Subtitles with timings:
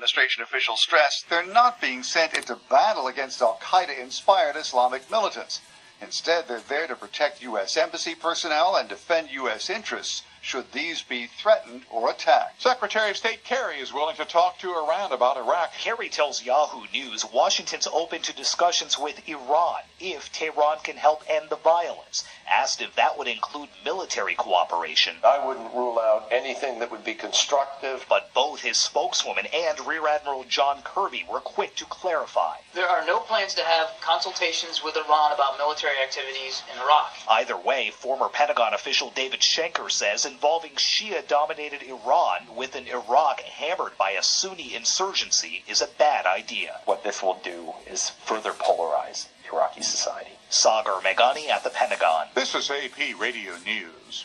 [0.00, 5.60] administration officials stress they're not being sent into battle against Al Qaeda inspired Islamic militants.
[6.00, 7.76] Instead, they're there to protect U.S.
[7.76, 9.68] embassy personnel and defend U.S.
[9.68, 12.62] interests should these be threatened or attacked.
[12.62, 15.72] Secretary of State Kerry is willing to talk to Iran about Iraq.
[15.74, 21.50] Kerry tells Yahoo News Washington's open to discussions with Iran if Tehran can help end
[21.50, 22.24] the violence.
[22.50, 25.16] Asked if that would include military cooperation.
[25.22, 28.04] I wouldn't rule out anything that would be constructive.
[28.08, 32.56] But both his spokeswoman and Rear Admiral John Kirby were quick to clarify.
[32.74, 37.12] There are no plans to have consultations with Iran about military activities in Iraq.
[37.28, 43.40] Either way, former Pentagon official David Schenker says involving Shia dominated Iran with an Iraq
[43.40, 46.80] hammered by a Sunni insurgency is a bad idea.
[46.84, 50.30] What this will do is further polarize Iraqi society.
[50.48, 52.28] Sagar Meghani at the Pentagon.
[52.34, 54.24] This is AP Radio News.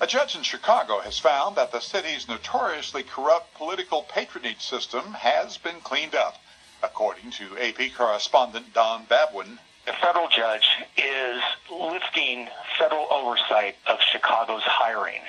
[0.00, 5.58] A judge in Chicago has found that the city's notoriously corrupt political patronage system has
[5.58, 6.40] been cleaned up,
[6.82, 9.58] according to AP correspondent Don Babwin.
[9.86, 15.20] The federal judge is lifting federal oversight of Chicago's hiring.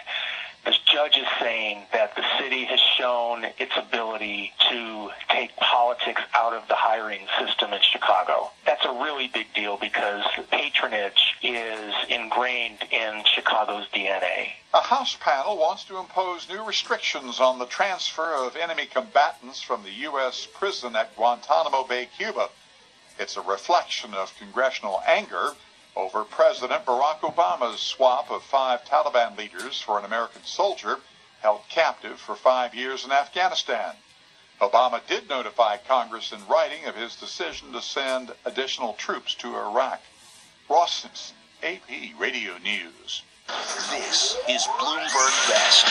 [0.65, 6.53] This judge is saying that the city has shown its ability to take politics out
[6.53, 8.51] of the hiring system in Chicago.
[8.65, 14.51] That's a really big deal because patronage is ingrained in Chicago's DNA.
[14.73, 19.83] A House panel wants to impose new restrictions on the transfer of enemy combatants from
[19.83, 20.47] the U.S.
[20.53, 22.47] prison at Guantanamo Bay, Cuba.
[23.19, 25.53] It's a reflection of congressional anger
[25.95, 30.99] over President Barack Obama's swap of five Taliban leaders for an American soldier
[31.41, 33.93] held captive for five years in Afghanistan.
[34.61, 40.01] Obama did notify Congress in writing of his decision to send additional troops to Iraq.
[40.69, 43.23] Ross Simpson, AP Radio News.
[43.91, 45.85] This is Bloomberg Best.